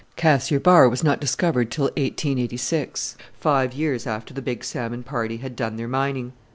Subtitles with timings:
[0.15, 5.55] Cassiar Bar was not discovered till 1886, five years after the Big Salmon party had
[5.55, 6.33] done their mining.